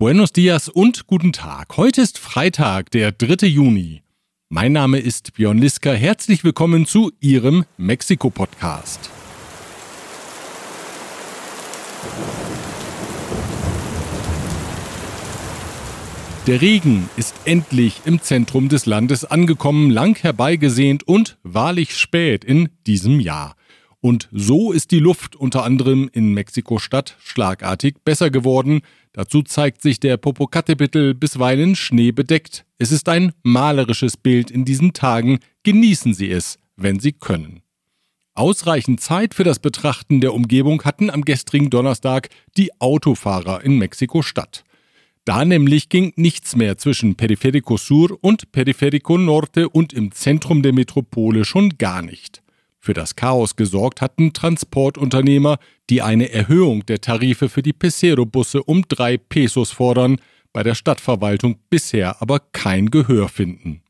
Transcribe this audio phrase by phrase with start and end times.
[0.00, 1.76] Buenos dias und guten Tag.
[1.76, 3.46] Heute ist Freitag, der 3.
[3.46, 4.00] Juni.
[4.48, 5.92] Mein Name ist Björn Liska.
[5.92, 9.10] Herzlich willkommen zu Ihrem Mexiko-Podcast.
[16.46, 22.70] Der Regen ist endlich im Zentrum des Landes angekommen, lang herbeigesehnt und wahrlich spät in
[22.86, 23.54] diesem Jahr.
[24.00, 28.80] Und so ist die Luft unter anderem in Mexiko-Stadt schlagartig besser geworden.
[29.12, 32.64] Dazu zeigt sich der Popocatépetl bisweilen schneebedeckt.
[32.78, 35.40] Es ist ein malerisches Bild in diesen Tagen.
[35.64, 37.60] Genießen Sie es, wenn Sie können.
[38.34, 44.64] Ausreichend Zeit für das Betrachten der Umgebung hatten am gestrigen Donnerstag die Autofahrer in Mexiko-Stadt.
[45.26, 50.72] Da nämlich ging nichts mehr zwischen Periférico Sur und Periférico Norte und im Zentrum der
[50.72, 52.42] Metropole schon gar nicht.
[52.80, 55.58] Für das Chaos gesorgt hatten Transportunternehmer,
[55.90, 60.16] die eine Erhöhung der Tarife für die Pesero-Busse um drei Pesos fordern,
[60.52, 63.82] bei der Stadtverwaltung bisher aber kein Gehör finden.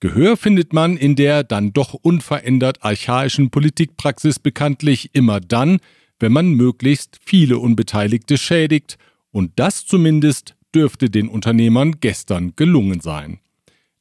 [0.00, 5.78] Gehör findet man in der dann doch unverändert archaischen Politikpraxis bekanntlich immer dann,
[6.18, 8.98] wenn man möglichst viele Unbeteiligte schädigt,
[9.30, 13.40] und das zumindest dürfte den Unternehmern gestern gelungen sein.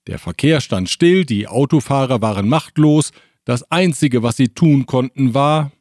[0.07, 3.11] Der Verkehr stand still, die Autofahrer waren machtlos,
[3.45, 5.71] das Einzige, was sie tun konnten, war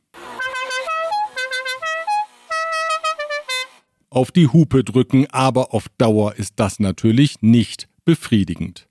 [4.11, 8.89] auf die Hupe drücken, aber auf Dauer ist das natürlich nicht befriedigend.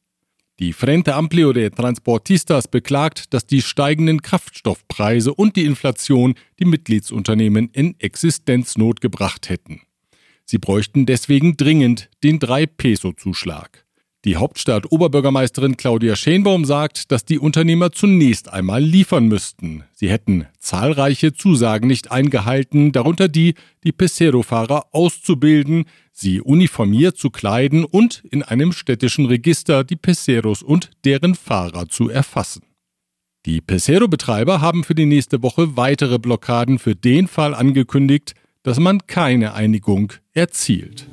[0.60, 7.70] Die Frente Amplio de Transportistas beklagt, dass die steigenden Kraftstoffpreise und die Inflation die Mitgliedsunternehmen
[7.72, 9.82] in Existenznot gebracht hätten.
[10.46, 13.86] Sie bräuchten deswegen dringend den 3-Peso-Zuschlag.
[14.24, 19.84] Die Hauptstadt-Oberbürgermeisterin Claudia Schenbaum sagt, dass die Unternehmer zunächst einmal liefern müssten.
[19.94, 27.84] Sie hätten zahlreiche Zusagen nicht eingehalten, darunter die, die Pesero-Fahrer auszubilden, sie uniformiert zu kleiden
[27.84, 32.62] und in einem städtischen Register die Peseros und deren Fahrer zu erfassen.
[33.48, 39.08] Die Pesero-Betreiber haben für die nächste Woche weitere Blockaden für den Fall angekündigt, dass man
[39.08, 41.08] keine Einigung erzielt.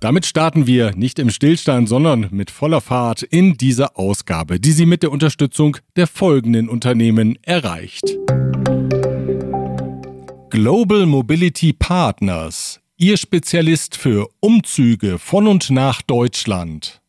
[0.00, 4.86] Damit starten wir nicht im Stillstand, sondern mit voller Fahrt in dieser Ausgabe, die Sie
[4.86, 8.04] mit der Unterstützung der folgenden Unternehmen erreicht.
[10.50, 17.00] Global Mobility Partners, Ihr Spezialist für Umzüge von und nach Deutschland.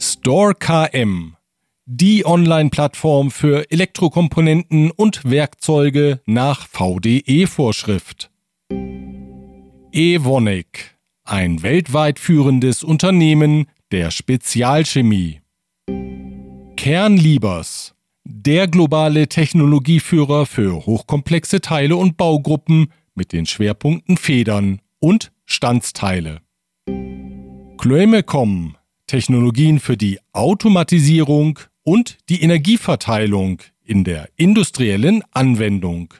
[0.00, 1.36] Store KM,
[1.84, 8.30] die Online-Plattform für Elektrokomponenten und Werkzeuge nach VDE-Vorschrift.
[9.92, 10.95] Evonik
[11.26, 15.40] ein weltweit führendes Unternehmen der Spezialchemie.
[16.76, 17.94] Kernliebers,
[18.24, 26.40] der globale Technologieführer für hochkomplexe Teile und Baugruppen mit den Schwerpunkten Federn und Standsteile.
[27.78, 28.76] Chloemecom,
[29.06, 36.12] Technologien für die Automatisierung und die Energieverteilung in der industriellen Anwendung.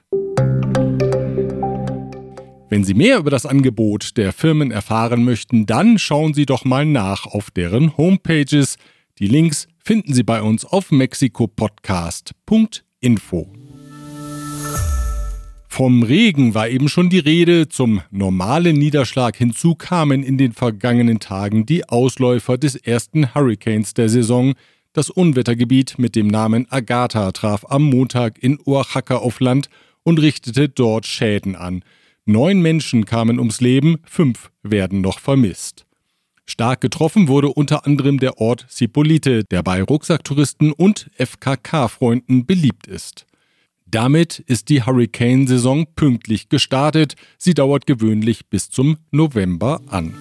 [2.77, 6.85] Wenn Sie mehr über das Angebot der Firmen erfahren möchten, dann schauen Sie doch mal
[6.85, 8.77] nach auf deren Homepages.
[9.19, 13.51] Die Links finden Sie bei uns auf mexikopodcast.info.
[15.69, 21.19] Vom Regen war eben schon die Rede, zum normalen Niederschlag hinzu kamen in den vergangenen
[21.19, 24.53] Tagen die Ausläufer des ersten Hurricanes der Saison.
[24.93, 29.71] Das Unwettergebiet mit dem Namen Agatha traf am Montag in Oaxaca auf Land
[30.03, 31.83] und richtete dort Schäden an.
[32.29, 35.87] Neun Menschen kamen ums Leben, fünf werden noch vermisst.
[36.45, 43.27] Stark getroffen wurde unter anderem der Ort Cipolite, der bei Rucksacktouristen und FKK-Freunden beliebt ist.
[43.87, 47.15] Damit ist die Hurricane-Saison pünktlich gestartet.
[47.39, 50.13] Sie dauert gewöhnlich bis zum November an.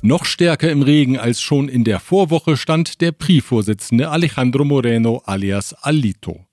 [0.00, 5.74] Noch stärker im Regen als schon in der Vorwoche stand der PRI-Vorsitzende Alejandro Moreno alias
[5.74, 6.45] Alito.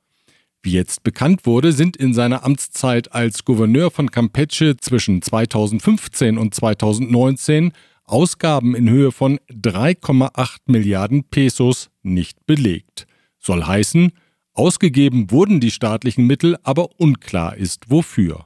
[0.66, 6.56] Wie jetzt bekannt wurde, sind in seiner Amtszeit als Gouverneur von Campeche zwischen 2015 und
[6.56, 7.74] 2019
[8.06, 13.08] Ausgaben in Höhe von 3,8 Milliarden Pesos nicht belegt.
[13.40, 14.14] Soll heißen,
[14.54, 18.46] ausgegeben wurden die staatlichen Mittel, aber unklar ist wofür.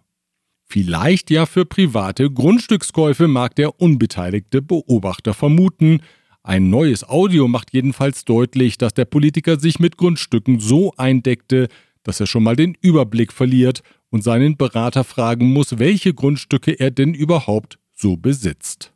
[0.64, 6.02] Vielleicht ja für private Grundstückskäufe mag der unbeteiligte Beobachter vermuten.
[6.42, 11.68] Ein neues Audio macht jedenfalls deutlich, dass der Politiker sich mit Grundstücken so eindeckte,
[12.08, 16.90] dass er schon mal den Überblick verliert und seinen Berater fragen muss, welche Grundstücke er
[16.90, 18.94] denn überhaupt so besitzt.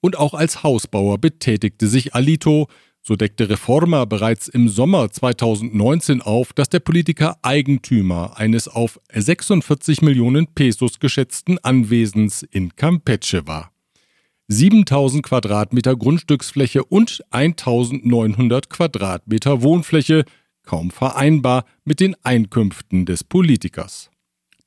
[0.00, 2.68] Und auch als Hausbauer betätigte sich Alito.
[3.02, 10.02] So deckte Reforma bereits im Sommer 2019 auf, dass der Politiker Eigentümer eines auf 46
[10.02, 13.72] Millionen Pesos geschätzten Anwesens in Campeche war.
[14.48, 20.24] 7000 Quadratmeter Grundstücksfläche und 1900 Quadratmeter Wohnfläche,
[20.66, 24.10] kaum vereinbar mit den Einkünften des Politikers.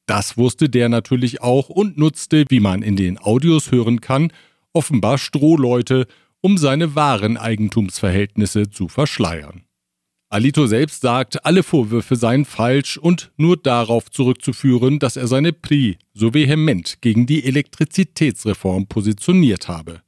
[0.08, 4.32] Das wusste der natürlich auch und nutzte, wie man in den Audios hören kann,
[4.74, 6.08] offenbar Strohleute
[6.42, 9.64] um seine wahren Eigentumsverhältnisse zu verschleiern.
[10.32, 15.98] Alito selbst sagt, alle Vorwürfe seien falsch und nur darauf zurückzuführen, dass er seine PRI
[16.14, 20.02] so vehement gegen die Elektrizitätsreform positioniert habe.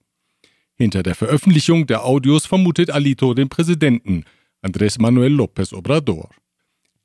[0.75, 4.25] Hinter der Veröffentlichung der Audios vermutet Alito den Präsidenten,
[4.61, 6.29] Andrés Manuel López Obrador.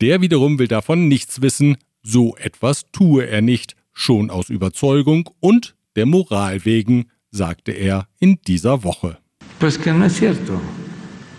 [0.01, 5.75] Der wiederum will davon nichts wissen, so etwas tue er nicht, schon aus Überzeugung und
[5.97, 9.19] der Moral wegen, sagte er in dieser Woche.
[9.59, 10.61] Pues que no es cierto.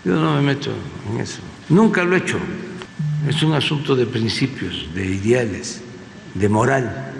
[0.04, 0.70] Yo no me meto
[1.08, 1.40] en eso.
[1.68, 2.38] Nunca lo he hecho.
[3.28, 5.82] Es un asunto de principios, de ideales,
[6.34, 7.14] de moral.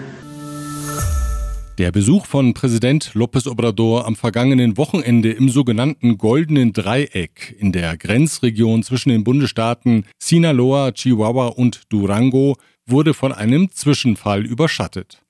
[1.79, 7.95] Der Besuch von Präsident López Obrador am vergangenen Wochenende im sogenannten Goldenen Dreieck in der
[7.95, 15.23] Grenzregion zwischen den Bundesstaaten Sinaloa, Chihuahua und Durango wurde von einem Zwischenfall überschattet.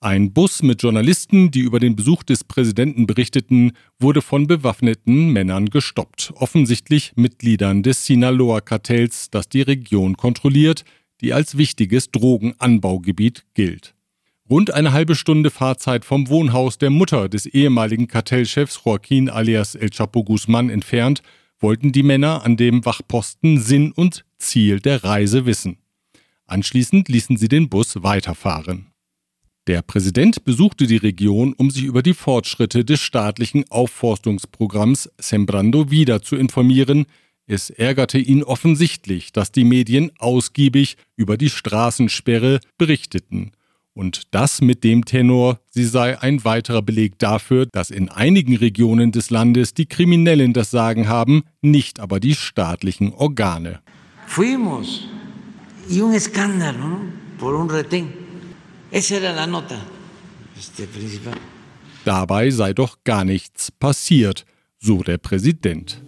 [0.00, 3.70] Ein Bus mit Journalisten, die über den Besuch des Präsidenten berichteten,
[4.00, 10.84] wurde von bewaffneten Männern gestoppt, offensichtlich Mitgliedern des Sinaloa-Kartells, das die Region kontrolliert,
[11.20, 13.94] die als wichtiges Drogenanbaugebiet gilt.
[14.50, 19.90] Rund eine halbe Stunde Fahrzeit vom Wohnhaus der Mutter des ehemaligen Kartellchefs Joaquin alias El
[19.90, 21.22] Chapo Guzman entfernt,
[21.60, 25.78] wollten die Männer an dem Wachposten Sinn und Ziel der Reise wissen.
[26.46, 28.88] Anschließend ließen sie den Bus weiterfahren.
[29.68, 36.20] Der Präsident besuchte die Region, um sich über die Fortschritte des staatlichen Aufforstungsprogramms Sembrando Vida
[36.20, 37.06] zu informieren.
[37.46, 43.52] Es ärgerte ihn offensichtlich, dass die Medien ausgiebig über die Straßensperre berichteten.
[43.94, 49.12] Und das mit dem Tenor, sie sei ein weiterer Beleg dafür, dass in einigen Regionen
[49.12, 53.80] des Landes die Kriminellen das Sagen haben, nicht aber die staatlichen Organe.
[54.26, 55.08] Fuimos
[55.90, 57.00] y un escándalo ¿no?
[57.38, 58.10] por un retén.
[58.90, 59.76] Esa era la nota
[60.56, 61.34] este, principal.
[62.04, 64.44] Dabei sei doch gar nichts passiert,
[64.78, 66.02] so der Präsident.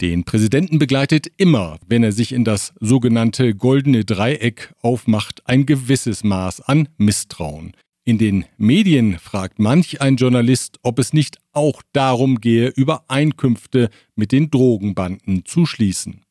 [0.00, 6.22] Den Präsidenten begleitet immer, wenn er sich in das sogenannte goldene Dreieck aufmacht, ein gewisses
[6.22, 7.72] Maß an Misstrauen.
[8.04, 14.30] In den Medien fragt manch ein Journalist, ob es nicht auch darum gehe, Übereinkünfte mit
[14.30, 16.22] den Drogenbanden zu schließen.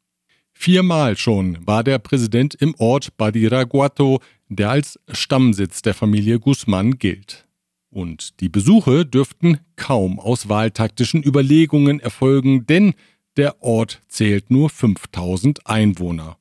[0.53, 7.47] Viermal schon war der Präsident im Ort Badiraguato, der als Stammsitz der Familie Guzman gilt.
[7.89, 12.95] Und die Besuche dürften kaum aus wahltaktischen Überlegungen erfolgen, denn
[13.37, 16.37] der Ort zählt nur 5000 Einwohner.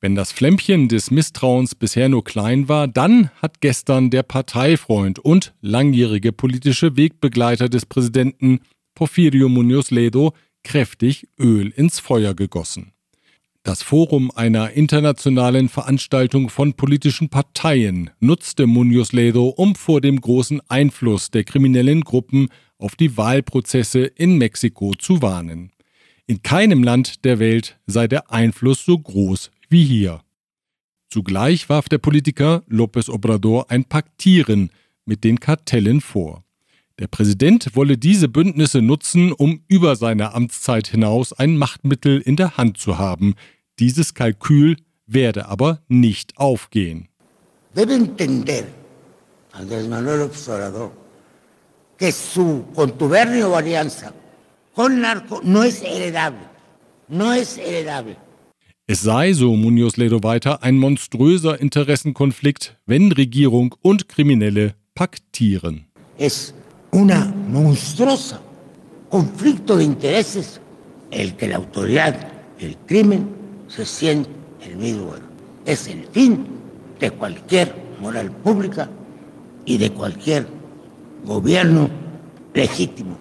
[0.00, 5.54] Wenn das Flämmchen des Misstrauens bisher nur klein war, dann hat gestern der Parteifreund und
[5.60, 8.60] langjährige politische Wegbegleiter des Präsidenten
[8.94, 12.92] Porfirio Munoz Ledo kräftig Öl ins Feuer gegossen.
[13.62, 20.60] Das Forum einer internationalen Veranstaltung von politischen Parteien nutzte Munoz Ledo, um vor dem großen
[20.68, 25.70] Einfluss der kriminellen Gruppen auf die Wahlprozesse in Mexiko zu warnen.
[26.32, 30.22] In keinem Land der Welt sei der Einfluss so groß wie hier.
[31.10, 34.70] Zugleich warf der Politiker López Obrador ein Paktieren
[35.04, 36.42] mit den Kartellen vor.
[36.98, 42.56] Der Präsident wolle diese Bündnisse nutzen, um über seine Amtszeit hinaus ein Machtmittel in der
[42.56, 43.34] Hand zu haben.
[43.78, 47.08] Dieses Kalkül werde aber nicht aufgehen.
[47.76, 48.64] Debe entender
[49.52, 50.92] Andrés Manuel Obrador
[51.98, 54.14] que su contubernio o alianza
[54.74, 56.46] con narco no es heredable.
[57.08, 58.16] No es heredable.
[58.86, 65.86] Es sei, so Munoz Ledo weiter, ein monströser Interessenkonflikt, wenn Regierung und Kriminelle paktieren.
[66.18, 66.54] Es
[66.90, 68.40] una monstruosa
[69.08, 70.60] conflicto de intereses
[71.10, 72.16] el que la autoridad,
[72.58, 73.28] el crimen,
[73.68, 74.30] se siente
[74.64, 75.14] el mismo.
[75.66, 76.46] Es el fin
[76.98, 78.88] de cualquier moral pública
[79.64, 80.46] y de cualquier
[81.24, 81.88] gobierno
[82.54, 83.16] legítimo.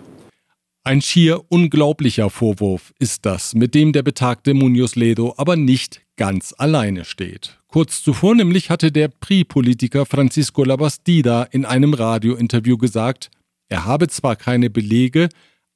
[0.84, 6.56] Ein schier unglaublicher Vorwurf ist das, mit dem der betagte Munoz Ledo aber nicht ganz
[6.58, 7.60] alleine steht.
[7.68, 13.30] Kurz zuvor nämlich hatte der PRI-Politiker Francisco Labastida in einem Radiointerview gesagt,
[13.70, 15.30] er habe zwar keine Belege,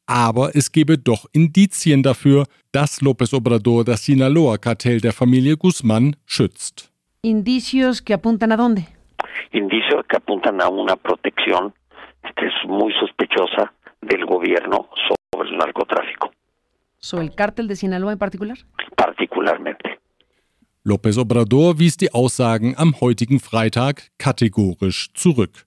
[0.07, 6.91] aber es gebe doch Indizien dafür, dass López Obrador das Sinaloa-Kartell der Familie Guzmán schützt.
[7.21, 8.87] Indicios que apuntan a dónde?
[9.51, 11.73] Indicios que apuntan a una protección
[12.35, 13.71] que es muy sospechosa
[14.05, 16.31] del gobierno sobre el narcotráfico.
[16.97, 18.57] ¿Sobre el cártel de Sinaloa en particular?
[18.95, 19.99] Particularmente.
[20.83, 25.65] López Obrador wies die Aussagen am heutigen Freitag kategorisch zurück.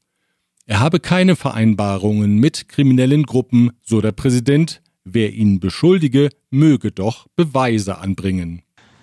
[0.66, 4.82] Er habe keine Vereinbarungen mit kriminellen Gruppen, so der Präsident.
[5.04, 8.62] Wer ihn beschuldige, möge doch Beweise anbringen.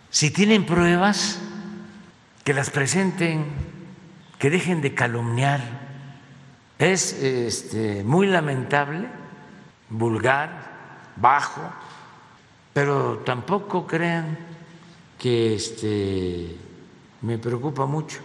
[0.10, 1.40] Si tienen pruebas,
[2.46, 3.46] que las presenten,
[4.40, 5.60] que dejen de calumniar.
[6.78, 9.08] Es este, muy lamentable,
[9.90, 10.50] vulgar,
[11.16, 11.62] bajo,
[12.74, 14.38] pero tampoco crean
[15.18, 16.56] que este,
[17.22, 18.20] me preocupa mucho.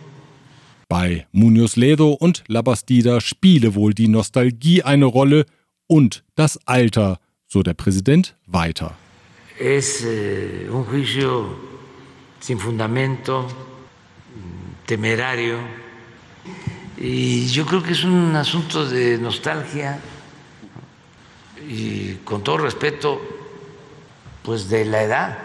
[0.88, 5.47] Bei Munoz Ledo und Labastida spiele wohl die Nostalgie eine Rolle
[5.87, 8.97] und das Alter, so der Präsident weiter.
[9.59, 11.55] Es eh, un juicio
[12.40, 13.47] sin fundamento,
[14.87, 15.59] temerario,
[16.97, 20.00] y yo creo que es un asunto de nostalgia
[21.69, 23.21] y con todo respeto,
[24.43, 25.37] pues de la edad.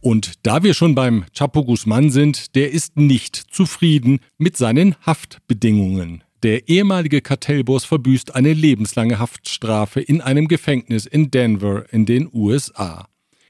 [0.00, 6.22] Und da wir schon beim Chapo Guzman sind, der ist nicht zufrieden mit seinen Haftbedingungen.
[6.44, 13.08] Der ehemalige Kartellboss verbüßt eine lebenslange Haftstrafe in einem Gefängnis in Denver in den USA.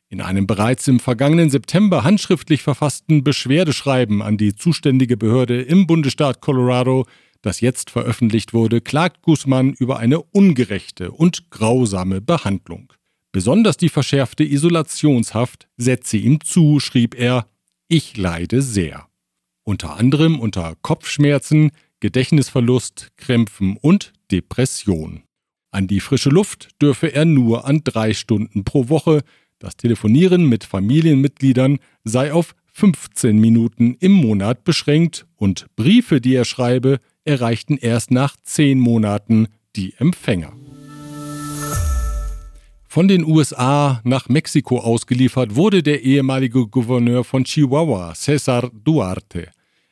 [0.09, 6.41] In einem bereits im vergangenen September handschriftlich verfassten Beschwerdeschreiben an die zuständige Behörde im Bundesstaat
[6.41, 7.05] Colorado,
[7.43, 12.93] das jetzt veröffentlicht wurde, klagt Guzman über eine ungerechte und grausame Behandlung.
[13.33, 17.47] Besonders die verschärfte Isolationshaft setze ihm zu, schrieb er,
[17.89, 19.09] ich leide sehr.
[19.65, 25.23] Unter anderem unter Kopfschmerzen, Gedächtnisverlust, Krämpfen und Depression.
[25.71, 29.23] An die frische Luft dürfe er nur an drei Stunden pro Woche,
[29.59, 36.45] das Telefonieren mit Familienmitgliedern sei auf 15 Minuten im Monat beschränkt und Briefe, die er
[36.45, 40.55] schreibe, erreichten erst nach zehn Monaten die Empfänger.
[42.89, 49.51] Von den USA nach Mexiko ausgeliefert wurde der ehemalige Gouverneur von Chihuahua, Cesar Duarte.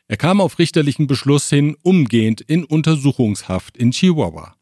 [0.09, 4.57] Er kam auf richterlichen Beschluss hin umgehend in Untersuchungshaft in Chihuahua.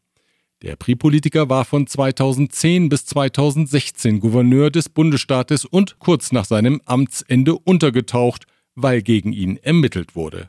[0.61, 7.55] Der Pri-Politiker war von 2010 bis 2016 Gouverneur des Bundesstaates und kurz nach seinem Amtsende
[7.55, 10.47] untergetaucht, weil gegen ihn ermittelt wurde.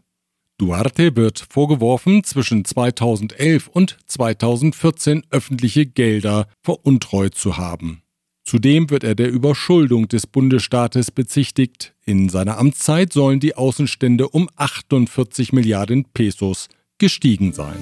[0.58, 8.02] Duarte wird vorgeworfen, zwischen 2011 und 2014 öffentliche Gelder veruntreut zu haben.
[8.42, 11.94] Zudem wird er der Überschuldung des Bundesstaates bezichtigt.
[12.04, 17.76] In seiner Amtszeit sollen die Außenstände um 48 Milliarden Pesos gestiegen sein.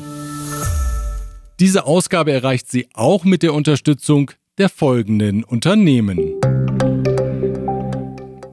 [1.60, 6.18] Diese Ausgabe erreicht sie auch mit der Unterstützung der folgenden Unternehmen.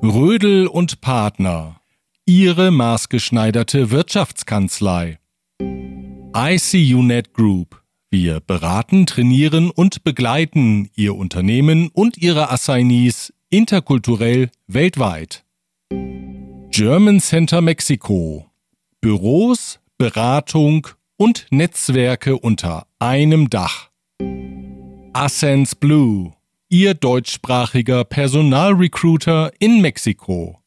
[0.03, 1.80] Rödel und Partner
[2.33, 5.19] Ihre maßgeschneiderte Wirtschaftskanzlei.
[6.33, 7.81] ICUNet Group.
[8.09, 15.43] Wir beraten, trainieren und begleiten Ihr Unternehmen und Ihre Assignees interkulturell weltweit.
[16.69, 18.45] German Center Mexiko.
[19.01, 23.89] Büros, Beratung und Netzwerke unter einem Dach.
[25.11, 26.31] Ascens Blue.
[26.69, 30.61] Ihr deutschsprachiger Personalrecruiter in Mexiko.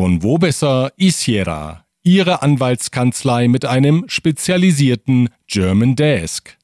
[0.00, 6.56] Von wo besser Isiera, ihre Anwaltskanzlei mit einem spezialisierten German Desk.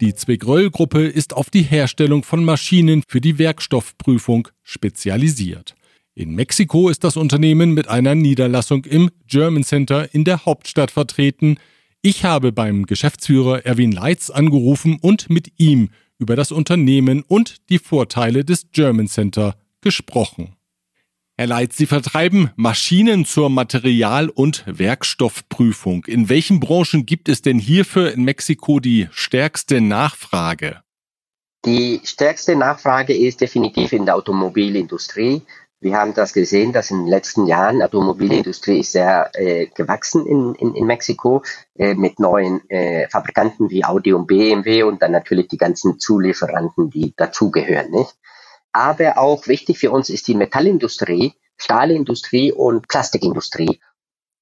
[0.00, 5.76] Die Zwigröll-Gruppe ist auf die Herstellung von Maschinen für die Werkstoffprüfung spezialisiert.
[6.16, 11.58] In Mexiko ist das Unternehmen mit einer Niederlassung im German Center in der Hauptstadt vertreten.
[12.02, 17.78] Ich habe beim Geschäftsführer Erwin Leitz angerufen und mit ihm über das Unternehmen und die
[17.78, 20.56] Vorteile des German Center gesprochen.
[21.36, 26.04] Herr Leitz, Sie vertreiben Maschinen zur Material- und Werkstoffprüfung.
[26.04, 30.82] In welchen Branchen gibt es denn hierfür in Mexiko die stärkste Nachfrage?
[31.64, 35.42] Die stärkste Nachfrage ist definitiv in der Automobilindustrie.
[35.80, 40.24] Wir haben das gesehen, dass in den letzten Jahren die Automobilindustrie ist sehr äh, gewachsen
[40.26, 41.42] in, in, in Mexiko
[41.74, 46.90] äh, mit neuen äh, Fabrikanten wie Audi und BMW und dann natürlich die ganzen Zulieferanten,
[46.90, 47.90] die dazugehören.
[47.90, 48.14] Nicht?
[48.74, 53.80] Aber auch wichtig für uns ist die Metallindustrie, Stahlindustrie und Plastikindustrie.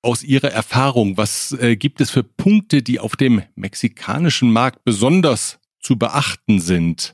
[0.00, 5.58] Aus Ihrer Erfahrung, was äh, gibt es für Punkte, die auf dem mexikanischen Markt besonders
[5.80, 7.12] zu beachten sind?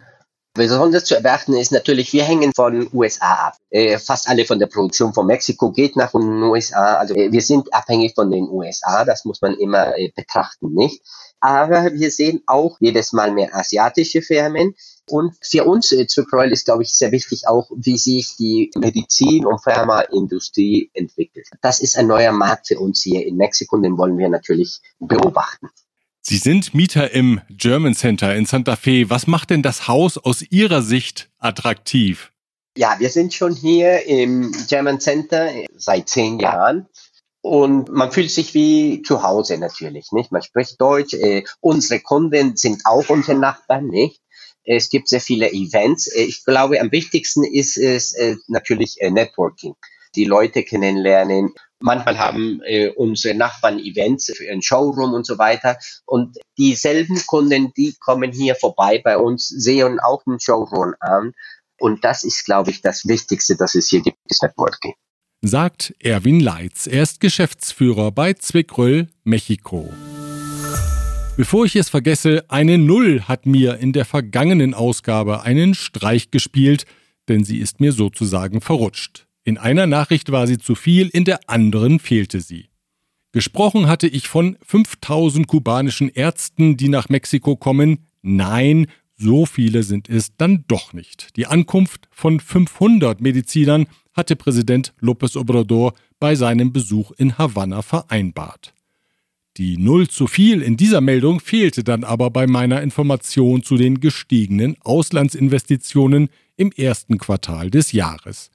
[0.55, 3.57] Besonders zu beachten ist natürlich, wir hängen von USA ab.
[3.71, 6.95] Äh, fast alle von der Produktion von Mexiko geht nach den USA.
[6.95, 11.03] Also äh, wir sind abhängig von den USA, das muss man immer äh, betrachten, nicht?
[11.41, 14.75] Aber wir sehen auch jedes Mal mehr asiatische Firmen,
[15.09, 19.47] und für uns äh, Zwickreul ist, glaube ich, sehr wichtig auch, wie sich die Medizin-
[19.47, 21.47] und Pharmaindustrie entwickelt.
[21.61, 24.81] Das ist ein neuer Markt für uns hier in Mexiko und den wollen wir natürlich
[24.99, 25.69] beobachten.
[26.21, 29.09] Sie sind Mieter im German Center in Santa Fe.
[29.09, 32.33] Was macht denn das Haus aus Ihrer Sicht attraktiv?
[32.77, 36.87] Ja, wir sind schon hier im German Center seit zehn Jahren.
[37.41, 40.33] Und man fühlt sich wie zu Hause natürlich, nicht?
[40.33, 41.15] Man spricht Deutsch.
[41.15, 44.21] Äh, unsere Kunden sind auch unsere Nachbarn, nicht?
[44.71, 46.09] Es gibt sehr viele Events.
[46.09, 49.75] Äh, ich glaube, am wichtigsten ist es äh, natürlich äh, Networking.
[50.15, 51.55] Die Leute kennenlernen.
[51.81, 52.61] Manchmal haben
[52.97, 55.79] unsere Nachbarn Events für ein Showroom und so weiter.
[56.07, 61.35] Und dieselben Kunden, die kommen hier vorbei bei uns, sehen auch ein Showroom an.
[61.79, 64.95] Und das ist, glaube ich, das Wichtigste, dass es hier gibt, ist Networking.
[65.43, 66.89] Sagt Erwin Leitz.
[66.89, 69.93] Er ist Geschäftsführer bei Zwickröll, Mexiko.
[71.39, 76.85] Bevor ich es vergesse, eine Null hat mir in der vergangenen Ausgabe einen Streich gespielt,
[77.29, 79.29] denn sie ist mir sozusagen verrutscht.
[79.45, 82.71] In einer Nachricht war sie zu viel, in der anderen fehlte sie.
[83.31, 88.09] Gesprochen hatte ich von 5000 kubanischen Ärzten, die nach Mexiko kommen.
[88.21, 91.37] Nein, so viele sind es dann doch nicht.
[91.37, 98.75] Die Ankunft von 500 Medizinern hatte Präsident López Obrador bei seinem Besuch in Havanna vereinbart.
[99.59, 103.99] Die Null zu viel in dieser Meldung fehlte dann aber bei meiner Information zu den
[103.99, 108.53] gestiegenen Auslandsinvestitionen im ersten Quartal des Jahres.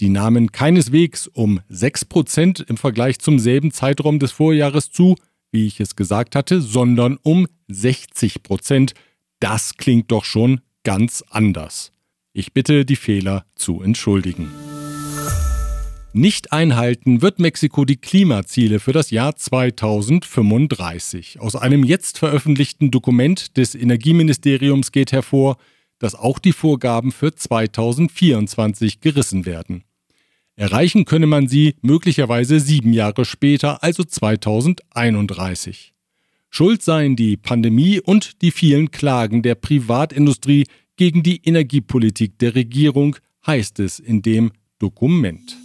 [0.00, 5.14] Die nahmen keineswegs um 6% im Vergleich zum selben Zeitraum des Vorjahres zu,
[5.52, 8.94] wie ich es gesagt hatte, sondern um 60%.
[9.38, 11.92] Das klingt doch schon ganz anders.
[12.32, 14.50] Ich bitte, die Fehler zu entschuldigen.
[16.14, 21.38] Nicht einhalten wird Mexiko die Klimaziele für das Jahr 2035.
[21.38, 25.58] Aus einem jetzt veröffentlichten Dokument des Energieministeriums geht hervor,
[25.98, 29.84] dass auch die Vorgaben für 2024 gerissen werden.
[30.56, 35.92] Erreichen könne man sie möglicherweise sieben Jahre später, also 2031.
[36.48, 40.64] Schuld seien die Pandemie und die vielen Klagen der Privatindustrie
[40.96, 45.57] gegen die Energiepolitik der Regierung, heißt es in dem Dokument.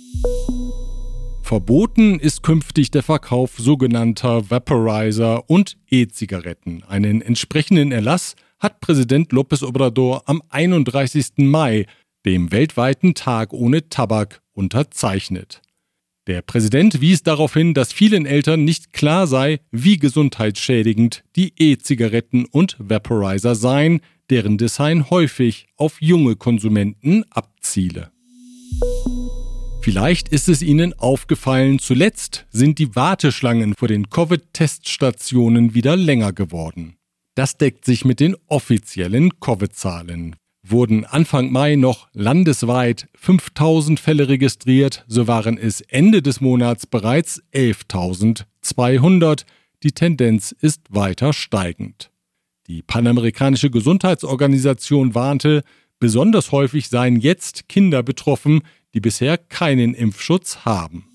[1.54, 6.82] Verboten ist künftig der Verkauf sogenannter Vaporizer und E-Zigaretten.
[6.82, 11.28] Einen entsprechenden Erlass hat Präsident López Obrador am 31.
[11.38, 11.86] Mai,
[12.26, 15.62] dem weltweiten Tag ohne Tabak, unterzeichnet.
[16.26, 22.46] Der Präsident wies darauf hin, dass vielen Eltern nicht klar sei, wie gesundheitsschädigend die E-Zigaretten
[22.46, 28.12] und Vaporizer seien, deren Design häufig auf junge Konsumenten abziele.
[29.84, 36.96] Vielleicht ist es Ihnen aufgefallen, zuletzt sind die Warteschlangen vor den Covid-Teststationen wieder länger geworden.
[37.36, 45.04] Das deckt sich mit den offiziellen Covid-Zahlen wurden Anfang Mai noch landesweit 5000 Fälle registriert,
[45.08, 49.44] so waren es Ende des Monats bereits 11.200.
[49.84, 52.12] Die Tendenz ist weiter steigend.
[52.68, 55.64] Die Panamerikanische Gesundheitsorganisation warnte,
[56.00, 58.62] besonders häufig seien jetzt Kinder betroffen,
[58.94, 61.06] die bisher keinen Impfschutz haben.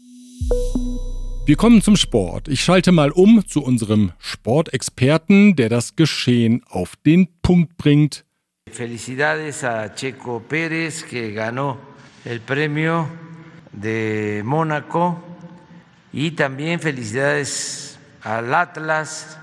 [1.47, 2.49] Wir kommen zum Sport.
[2.49, 8.25] Ich schalte mal um zu unserem Sportexperten, der das Geschehen auf den Punkt bringt.
[8.71, 11.79] Felicidades a Checo Pérez que ganó
[12.25, 13.09] el premio
[13.73, 15.23] de Mónaco
[16.13, 19.39] y también felicidades al Atlas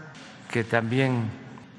[0.52, 1.24] que también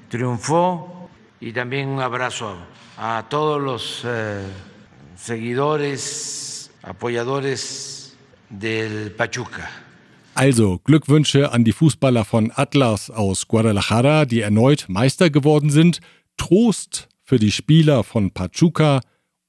[0.09, 2.53] triunfó y también un abrazo
[2.97, 4.41] a todos los eh,
[5.15, 6.46] seguidores,
[6.87, 8.15] apoyadores
[8.49, 9.67] del Pachuca.
[10.33, 15.99] Also Glückwünsche an die Fußballer von Atlas aus Guadalajara, die erneut Meister geworden sind.
[16.37, 19.01] Trost für die Spieler von Pachuca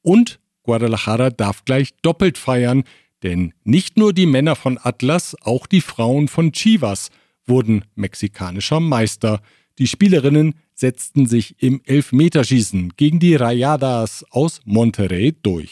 [0.03, 2.85] und Guadalajara darf gleich doppelt feiern,
[3.23, 7.11] denn nicht nur die Männer von Atlas, auch die Frauen von Chivas
[7.47, 9.41] wurden mexikanischer Meister.
[9.79, 15.71] Die Spielerinnen setzten sich im Elfmeterschießen gegen die Rayadas aus Monterrey durch.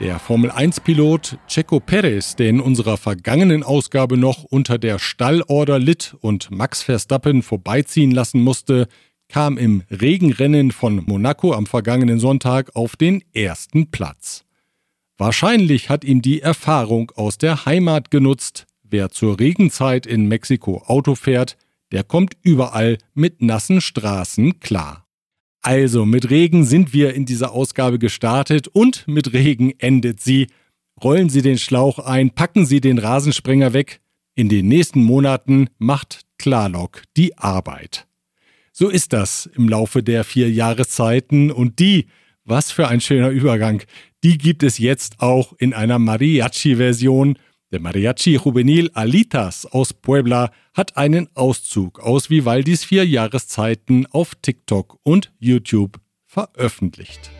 [0.00, 6.52] Der Formel-1-Pilot Checo Perez, der in unserer vergangenen Ausgabe noch unter der Stallorder litt und
[6.52, 8.86] Max Verstappen vorbeiziehen lassen musste,
[9.28, 14.44] kam im Regenrennen von Monaco am vergangenen Sonntag auf den ersten Platz.
[15.16, 18.66] Wahrscheinlich hat ihm die Erfahrung aus der Heimat genutzt.
[18.84, 21.56] Wer zur Regenzeit in Mexiko Auto fährt,
[21.90, 25.07] der kommt überall mit nassen Straßen klar.
[25.60, 30.46] Also, mit Regen sind wir in dieser Ausgabe gestartet und mit Regen endet sie.
[31.02, 34.00] Rollen Sie den Schlauch ein, packen Sie den Rasensprenger weg.
[34.34, 38.06] In den nächsten Monaten macht Klarlock die Arbeit.
[38.72, 42.06] So ist das im Laufe der vier Jahreszeiten und die,
[42.44, 43.82] was für ein schöner Übergang,
[44.24, 47.38] Die gibt es jetzt auch in einer Mariachi-Version.
[47.70, 54.98] Der Mariachi Juvenil Alitas aus Puebla hat einen Auszug aus Vivaldis vier Jahreszeiten auf TikTok
[55.02, 57.30] und YouTube veröffentlicht.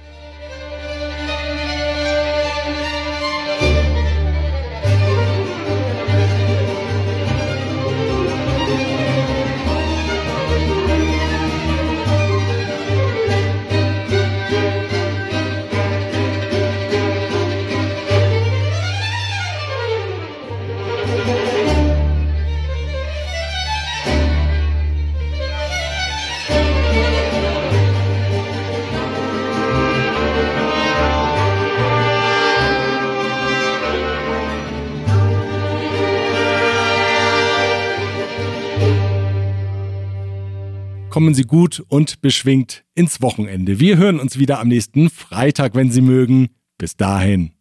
[41.18, 43.80] Kommen Sie gut und beschwingt ins Wochenende.
[43.80, 46.50] Wir hören uns wieder am nächsten Freitag, wenn Sie mögen.
[46.78, 47.57] Bis dahin.